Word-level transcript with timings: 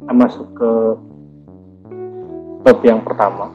kita 0.00 0.16
masuk 0.16 0.48
ke 0.56 0.70
bab 2.64 2.80
yang 2.80 3.04
pertama 3.04 3.52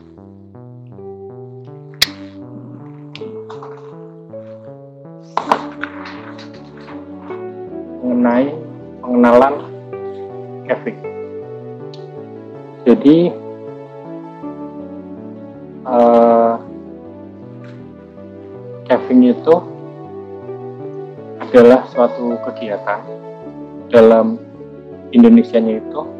mengenai 8.05 8.53
pengenalan 9.01 9.55
Kevin. 10.69 10.95
Jadi 12.85 13.17
uh, 15.89 16.61
Kevin 18.85 19.33
itu 19.33 19.55
adalah 21.41 21.89
suatu 21.89 22.37
kegiatan 22.45 23.01
dalam 23.89 24.37
Indonesia 25.09 25.57
itu 25.57 26.14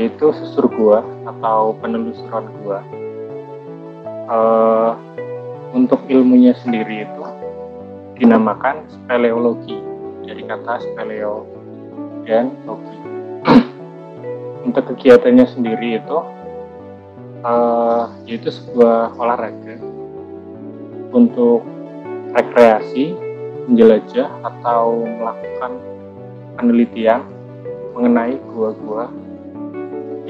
yaitu 0.00 0.32
susur 0.32 0.64
gua 0.72 1.04
atau 1.28 1.76
penelusuran 1.76 2.48
gua. 2.64 2.80
Uh, 4.30 4.96
untuk 5.76 6.00
ilmunya 6.08 6.56
sendiri 6.64 7.04
itu 7.04 7.24
dinamakan 8.16 8.88
speleologi. 8.88 9.76
Dari 10.24 10.40
kata 10.46 10.80
speleo 10.80 11.44
dan 12.24 12.56
logi. 12.64 12.98
Untuk 14.70 14.94
kegiatannya 14.94 15.46
sendiri 15.50 15.98
itu 15.98 16.18
uh, 17.42 18.08
yaitu 18.24 18.48
sebuah 18.52 19.18
olahraga 19.18 19.74
untuk 21.10 21.66
rekreasi 22.30 23.10
menjelajah 23.66 24.30
atau 24.46 25.02
melakukan 25.02 25.72
penelitian 26.54 27.26
mengenai 27.98 28.38
gua-gua 28.54 29.10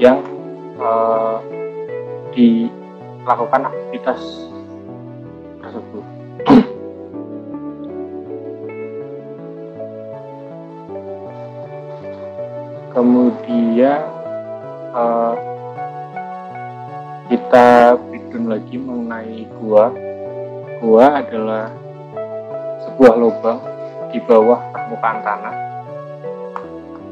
yang 0.01 0.17
uh, 0.81 1.37
dilakukan 2.33 3.69
aktivitas 3.69 4.49
tersebut. 5.61 6.05
Kemudian 12.91 14.01
uh, 14.97 15.37
kita 17.29 17.95
bikin 18.09 18.49
lagi 18.49 18.75
mengenai 18.81 19.45
gua. 19.61 19.93
Gua 20.81 21.21
adalah 21.21 21.69
sebuah 22.89 23.13
lubang 23.21 23.61
di 24.09 24.17
bawah 24.25 24.59
permukaan 24.73 25.21
tanah 25.21 25.55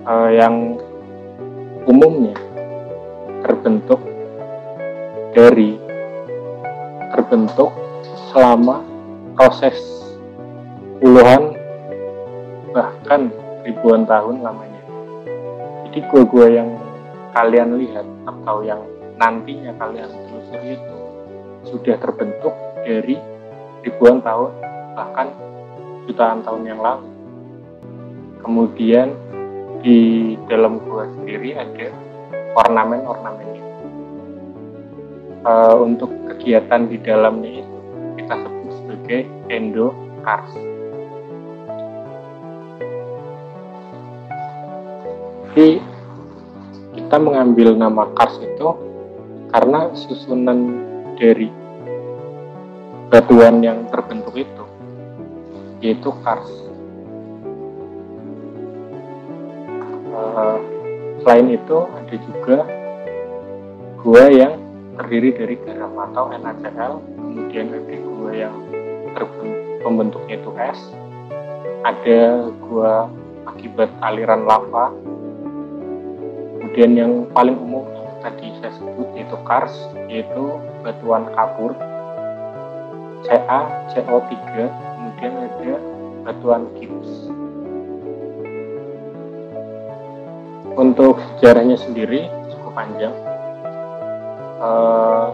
uh, 0.10 0.30
yang 0.34 0.74
umumnya 1.86 2.49
terbentuk 3.44 4.02
dari 5.32 5.80
terbentuk 7.16 7.72
selama 8.32 8.84
proses 9.38 9.78
puluhan 11.00 11.56
bahkan 12.76 13.32
ribuan 13.66 14.06
tahun 14.06 14.44
lamanya. 14.44 14.84
Jadi 15.90 16.00
gua-gua 16.12 16.48
yang 16.52 16.70
kalian 17.34 17.80
lihat 17.82 18.06
atau 18.28 18.62
yang 18.62 18.82
nantinya 19.18 19.74
kalian 19.80 20.10
telusuri 20.10 20.78
itu 20.78 20.98
sudah 21.68 21.96
terbentuk 21.98 22.54
dari 22.86 23.18
ribuan 23.84 24.22
tahun 24.22 24.52
bahkan 24.94 25.28
jutaan 26.06 26.44
tahun 26.46 26.64
yang 26.68 26.82
lalu. 26.82 27.10
Kemudian 28.44 29.12
di 29.82 30.36
dalam 30.48 30.80
gua 30.84 31.08
sendiri 31.16 31.56
ada 31.56 31.90
ornamen-ornamennya. 32.56 33.66
Uh, 35.40 35.76
untuk 35.88 36.12
kegiatan 36.28 36.92
di 36.92 37.00
dalamnya 37.00 37.64
itu 37.64 37.78
kita 38.20 38.36
sebut 38.36 38.70
sebagai 38.84 39.20
endokars. 39.48 40.52
Jadi 45.50 45.80
kita 47.00 47.18
mengambil 47.18 47.74
nama 47.76 48.06
kars 48.16 48.36
itu 48.44 48.68
karena 49.50 49.90
susunan 49.96 50.60
dari 51.18 51.50
batuan 53.10 53.64
yang 53.66 53.88
terbentuk 53.90 54.36
itu 54.38 54.64
yaitu 55.82 56.12
kars. 56.22 56.52
Uh, 60.14 60.79
selain 61.24 61.48
itu 61.52 61.78
ada 61.90 62.16
juga 62.18 62.58
gua 64.00 64.24
yang 64.32 64.56
terdiri 65.00 65.30
dari 65.36 65.56
garam 65.64 65.96
atau 66.12 66.32
NaCl, 66.32 66.94
kemudian 67.16 67.72
ada 67.72 67.96
gua 68.04 68.32
yang 68.36 68.56
pembentuknya 69.84 70.36
itu 70.40 70.52
es, 70.60 70.80
ada 71.88 72.52
gua 72.68 73.08
akibat 73.48 73.88
aliran 74.04 74.44
lava, 74.44 74.92
kemudian 76.60 76.92
yang 76.96 77.12
paling 77.32 77.56
umum 77.56 77.88
yang 77.96 78.08
tadi 78.20 78.52
saya 78.60 78.76
sebut 78.76 79.08
yaitu 79.16 79.38
kars, 79.48 79.76
yaitu 80.12 80.44
batuan 80.84 81.28
kapur, 81.34 81.72
Ca, 83.28 83.62
CO3, 83.92 84.32
kemudian 84.72 85.34
ada 85.44 85.74
batuan 86.24 86.72
gips. 86.80 87.29
Untuk 90.76 91.18
sejarahnya 91.38 91.78
sendiri 91.80 92.30
cukup 92.54 92.72
panjang. 92.76 93.16
Uh, 94.60 95.32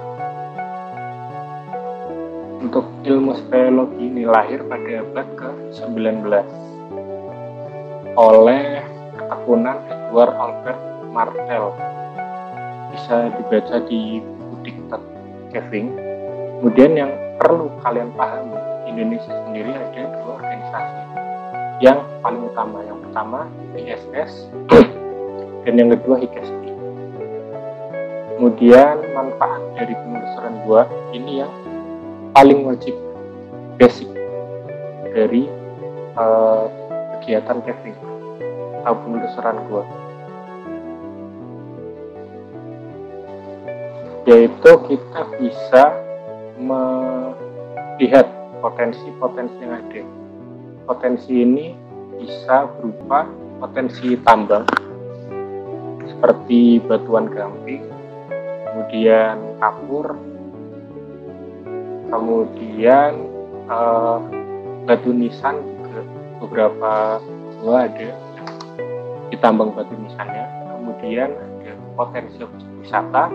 untuk 2.65 2.85
ilmu 3.05 3.37
speleologi 3.37 4.09
ini 4.09 4.25
lahir 4.25 4.65
pada 4.65 5.05
abad 5.05 5.27
ke-19 5.37 6.25
oleh 8.15 8.81
ketekunan 9.15 9.77
Edward 9.91 10.33
Albert 10.33 10.81
Martel. 11.13 11.65
Bisa 12.95 13.29
dibaca 13.37 13.77
di 13.85 14.23
buku 14.23 14.55
diktat 14.65 15.01
Kevin. 15.53 15.93
Kemudian 16.59 16.91
yang 16.95 17.11
perlu 17.37 17.69
kalian 17.83 18.09
pahami, 18.15 18.57
Indonesia 18.89 19.33
sendiri 19.45 19.71
ada 19.75 20.01
dua 20.19 20.31
organisasi 20.39 21.01
yang 21.83 21.99
paling 22.23 22.43
utama. 22.49 22.79
Yang 22.87 22.99
pertama 23.07 23.39
ISS 23.75 24.31
dan 25.65 25.81
yang 25.81 25.89
kedua 25.97 26.21
HIKSP. 26.21 26.61
Kemudian 28.37 28.95
manfaat 29.17 29.61
dari 29.73 29.97
penelusuran 29.97 30.53
gua 30.69 30.85
ini 31.11 31.41
yang 31.41 31.51
paling 32.37 32.69
wajib 32.69 32.93
basic 33.81 34.07
dari 35.09 35.49
uh, 36.13 36.69
kegiatan 37.17 37.59
Kevin 37.65 37.97
atau 38.85 38.95
penelusuran 39.01 39.57
gua 39.67 39.83
yaitu 44.25 44.71
kita 44.89 45.21
bisa 45.37 45.83
melihat 46.57 48.25
potensi-potensi 48.57 49.57
yang 49.61 49.77
ada. 49.77 50.01
Potensi 50.89 51.45
ini 51.45 51.77
bisa 52.17 52.65
berupa 52.77 53.29
potensi 53.61 54.17
tambang 54.25 54.65
seperti 56.15 56.79
batuan 56.87 57.27
gamping, 57.27 57.83
kemudian 58.71 59.35
kapur, 59.59 60.15
kemudian 62.07 63.11
uh, 63.67 64.23
batu 64.87 65.11
nisan 65.11 65.59
juga 65.59 66.01
beberapa 66.39 67.19
gua 67.59 67.91
ada 67.91 68.15
di 69.27 69.35
tambang 69.43 69.75
batu 69.75 69.91
nisannya, 69.99 70.47
kemudian 70.79 71.35
ada 71.35 71.71
potensi 71.99 72.39
wisata, 72.79 73.27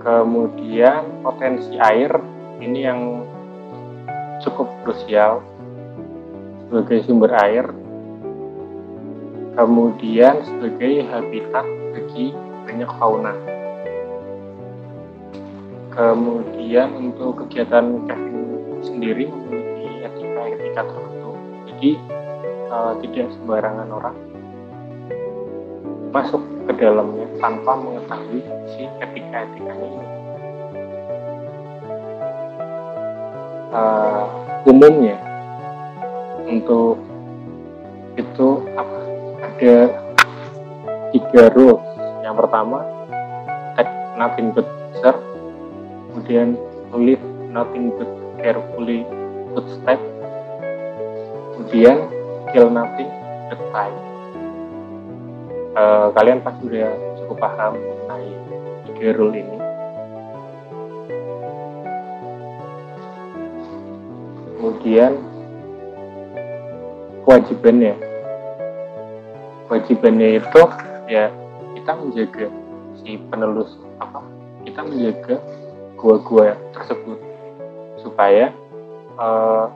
kemudian 0.00 1.20
potensi 1.20 1.76
air 1.76 2.08
ini 2.64 2.80
yang 2.88 3.20
cukup 4.40 4.72
krusial 4.80 5.44
sebagai 6.66 7.04
sumber 7.04 7.36
air 7.36 7.68
kemudian 9.56 10.44
sebagai 10.44 11.08
habitat 11.08 11.64
bagi 11.96 12.36
banyak 12.68 12.90
fauna. 13.00 13.32
Kemudian 15.96 16.92
untuk 16.92 17.40
kegiatan 17.40 18.04
Kevin 18.04 18.36
sendiri 18.84 19.32
memiliki 19.32 20.04
etika-etika 20.04 20.84
tertentu. 20.84 21.32
Jadi 21.72 21.90
uh, 22.68 22.92
tidak 23.00 23.32
sembarangan 23.32 23.88
orang 23.88 24.16
masuk 26.12 26.44
ke 26.68 26.72
dalamnya 26.76 27.24
tanpa 27.40 27.80
mengetahui 27.80 28.44
si 28.76 28.84
etika-etikanya 29.00 29.88
ini. 29.88 30.06
Uh, 33.72 34.24
umumnya 34.68 35.16
untuk 36.44 37.00
itu 38.16 38.48
apa 38.76 39.05
ada 39.56 39.88
tiga 41.16 41.48
rules. 41.56 41.80
Yang 42.20 42.44
pertama 42.44 42.84
take 43.80 43.92
nothing 44.20 44.52
but 44.52 44.68
serve 45.00 45.16
kemudian 46.12 46.60
live 46.92 47.24
nothing 47.48 47.88
but 47.96 48.08
carefully 48.36 49.08
footstep 49.56 49.96
kemudian 51.56 52.04
kill 52.52 52.68
nothing 52.68 53.08
but 53.48 53.60
time. 53.72 53.96
Uh, 55.76 56.08
kalian 56.12 56.44
pasti 56.44 56.68
udah 56.68 56.92
cukup 57.20 57.36
paham 57.40 57.80
mengenai 57.80 58.32
tiga 58.92 59.08
rule 59.16 59.32
ini. 59.32 59.56
Kemudian 64.56 65.12
kewajibannya 67.24 68.15
kewajibannya 69.66 70.40
itu 70.40 70.62
ya 71.10 71.30
kita 71.74 71.92
menjaga 71.98 72.46
si 73.02 73.18
penelus 73.30 73.76
apa 74.02 74.22
kita 74.66 74.80
menjaga 74.82 75.36
gua-gua 75.98 76.54
tersebut 76.74 77.18
supaya 78.02 78.54
uh, 79.18 79.66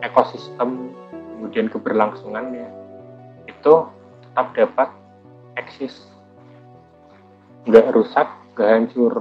ekosistem 0.00 0.92
kemudian 1.36 1.68
keberlangsungannya 1.68 2.68
itu 3.44 3.74
tetap 4.24 4.46
dapat 4.56 4.88
eksis. 5.60 5.94
Nggak 7.68 7.92
rusak 7.92 8.28
nggak 8.56 8.70
hancur. 8.70 9.14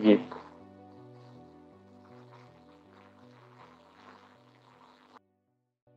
Gitu 0.00 0.41